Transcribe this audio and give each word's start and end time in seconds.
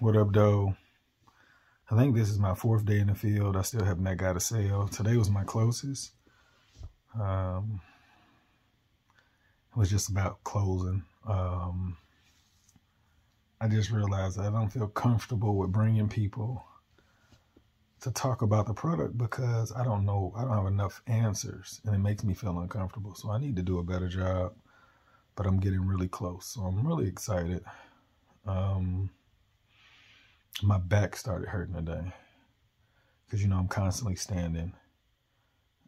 What 0.00 0.16
up, 0.16 0.32
though? 0.32 0.76
I 1.90 1.96
think 1.96 2.14
this 2.14 2.30
is 2.30 2.38
my 2.38 2.54
fourth 2.54 2.84
day 2.84 3.00
in 3.00 3.08
the 3.08 3.16
field. 3.16 3.56
I 3.56 3.62
still 3.62 3.84
have 3.84 3.98
not 3.98 4.16
got 4.16 4.36
a 4.36 4.40
sale. 4.40 4.86
Today 4.86 5.16
was 5.16 5.28
my 5.28 5.42
closest. 5.42 6.12
Um, 7.20 7.80
it 9.72 9.76
was 9.76 9.90
just 9.90 10.08
about 10.08 10.44
closing. 10.44 11.02
Um, 11.26 11.96
I 13.60 13.66
just 13.66 13.90
realized 13.90 14.38
I 14.38 14.50
don't 14.50 14.72
feel 14.72 14.86
comfortable 14.86 15.56
with 15.56 15.72
bringing 15.72 16.08
people 16.08 16.64
to 18.00 18.12
talk 18.12 18.42
about 18.42 18.68
the 18.68 18.74
product 18.74 19.18
because 19.18 19.72
I 19.72 19.82
don't 19.82 20.06
know, 20.06 20.32
I 20.36 20.42
don't 20.42 20.54
have 20.54 20.66
enough 20.66 21.02
answers 21.08 21.80
and 21.84 21.92
it 21.92 21.98
makes 21.98 22.22
me 22.22 22.34
feel 22.34 22.60
uncomfortable. 22.60 23.16
So 23.16 23.32
I 23.32 23.40
need 23.40 23.56
to 23.56 23.62
do 23.62 23.80
a 23.80 23.82
better 23.82 24.06
job, 24.06 24.54
but 25.34 25.44
I'm 25.44 25.58
getting 25.58 25.84
really 25.84 26.06
close. 26.06 26.46
So 26.46 26.60
I'm 26.60 26.86
really 26.86 27.08
excited. 27.08 27.64
Um, 28.46 29.10
my 30.62 30.78
back 30.78 31.16
started 31.16 31.48
hurting 31.48 31.74
today 31.74 32.12
because, 33.24 33.42
you 33.42 33.48
know, 33.48 33.56
I'm 33.56 33.68
constantly 33.68 34.16
standing 34.16 34.72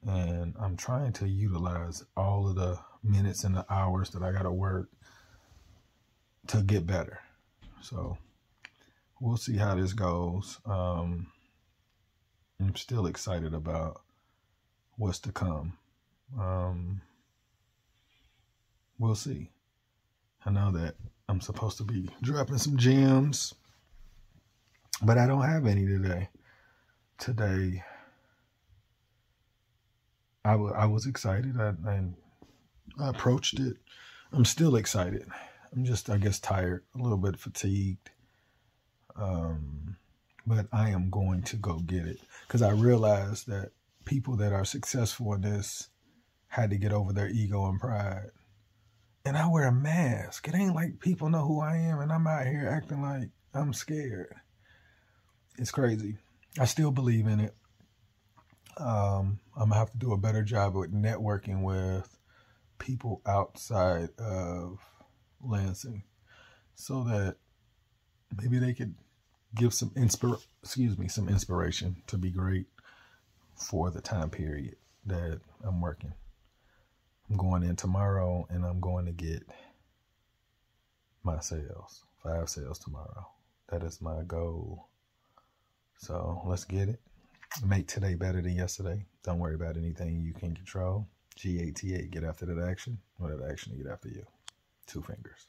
and 0.07 0.55
I'm 0.61 0.77
trying 0.77 1.13
to 1.15 1.29
utilize 1.29 2.05
all 2.17 2.49
of 2.49 2.55
the 2.55 2.79
minutes 3.03 3.45
and 3.45 3.55
the 3.55 3.67
hours 3.71 4.11
that 4.11 4.23
I 4.23 4.33
got 4.33 4.43
to 4.43 4.53
work 4.53 4.89
to 6.49 6.63
get 6.63 6.87
better. 6.87 7.21
So 7.81 8.19
we'll 9.21 9.37
see 9.37 9.57
how 9.57 9.75
this 9.75 9.93
goes. 9.93 10.59
Um, 10.67 11.29
I'm 12.61 12.77
still 12.77 13.07
excited 13.07 13.55
about 13.55 14.03
what's 14.97 15.19
to 15.21 15.33
come. 15.33 15.79
Um, 16.39 17.01
we'll 18.99 19.15
see. 19.15 19.51
I 20.45 20.51
know 20.51 20.71
that 20.73 20.95
I'm 21.29 21.41
supposed 21.41 21.79
to 21.79 21.85
be 21.85 22.11
dropping 22.23 22.59
some 22.59 22.77
gems, 22.77 23.55
but 25.03 25.19
I 25.19 25.27
don't 25.27 25.43
have 25.43 25.67
any 25.67 25.87
today. 25.87 26.29
Today, 27.19 27.83
I, 30.45 30.55
I 30.55 30.87
was 30.87 31.07
excited 31.07 31.61
I, 31.61 31.75
and 31.87 32.15
I 32.99 33.09
approached 33.09 33.59
it. 33.61 33.77
I'm 34.33 34.45
still 34.45 34.77
excited. 34.77 35.27
I'm 35.73 35.85
just, 35.85 36.11
I 36.11 36.17
guess, 36.17 36.39
tired, 36.39 36.85
a 36.99 37.03
little 37.03 37.19
bit 37.19 37.39
fatigued. 37.39 38.11
Um, 39.17 39.97
but 40.47 40.67
I 40.73 40.91
am 40.91 41.11
going 41.11 41.43
to 41.45 41.57
go 41.57 41.79
get 41.79 42.07
it 42.07 42.21
because 42.47 42.63
I 42.63 42.71
realized 42.71 43.47
that 43.49 43.71
people 44.05 44.37
that 44.37 44.53
are 44.53 44.65
successful 44.65 45.35
in 45.35 45.43
this 45.43 45.89
had 46.49 46.71
to 46.71 46.77
get 46.77 46.93
over 46.93 47.13
their 47.13 47.29
ego 47.29 47.69
and 47.69 47.79
pride. 47.79 48.31
And 49.25 49.37
I 49.37 49.47
wear 49.49 49.67
a 49.67 49.73
mask. 49.73 50.49
It 50.49 50.55
ain't 50.55 50.75
like 50.75 51.01
people 51.01 51.29
know 51.29 51.47
who 51.47 51.61
I 51.61 51.77
am 51.77 52.01
and 52.01 52.11
I'm 52.11 52.27
out 52.27 52.47
here 52.47 52.69
acting 52.69 53.03
like 53.03 53.29
I'm 53.55 53.73
scared. 53.73 54.35
It's 55.61 55.71
crazy. 55.71 56.17
I 56.59 56.65
still 56.65 56.91
believe 56.91 57.27
in 57.27 57.41
it. 57.41 57.55
Um, 58.79 59.41
I'm 59.55 59.69
gonna 59.69 59.75
have 59.75 59.93
to 59.93 59.99
do 59.99 60.15
a 60.15 60.17
better 60.17 60.43
job 60.43 60.75
with 60.75 60.91
networking 60.91 61.63
with 61.63 62.17
people 62.79 63.21
outside 63.27 64.09
of 64.19 64.79
Lansing 65.43 66.05
so 66.77 67.05
that 67.05 67.37
maybe 68.41 68.59
they 68.59 68.73
could 68.73 68.95
give 69.55 69.75
some 69.75 69.91
inspir 69.91 70.41
excuse 70.63 70.97
me 70.97 71.09
some 71.09 71.29
inspiration 71.29 72.03
to 72.07 72.17
be 72.17 72.31
great 72.31 72.67
for 73.55 73.91
the 73.91 74.01
time 74.01 74.31
period 74.31 74.77
that 75.05 75.41
I'm 75.63 75.83
working. 75.83 76.15
I'm 77.29 77.37
going 77.37 77.65
in 77.65 77.77
tomorrow 77.77 78.47
and 78.49 78.65
I'm 78.65 78.81
going 78.81 79.05
to 79.05 79.13
get 79.13 79.43
my 81.23 81.39
sales. 81.41 82.05
Five 82.23 82.49
sales 82.49 82.79
tomorrow. 82.79 83.29
That 83.69 83.83
is 83.83 84.01
my 84.01 84.23
goal. 84.27 84.89
So 86.01 86.41
let's 86.47 86.65
get 86.65 86.89
it. 86.89 86.99
Make 87.65 87.87
today 87.87 88.15
better 88.15 88.41
than 88.41 88.57
yesterday. 88.57 89.05
Don't 89.23 89.39
worry 89.39 89.55
about 89.55 89.77
anything 89.77 90.23
you 90.23 90.33
can 90.33 90.55
control. 90.55 91.07
G-A-T-A, 91.37 92.07
get 92.07 92.25
after 92.25 92.47
that 92.47 92.59
action. 92.59 92.99
Or 93.21 93.29
that 93.29 93.51
action 93.51 93.77
get 93.77 93.87
after 93.87 94.09
you. 94.09 94.25
Two 94.87 95.03
fingers. 95.03 95.47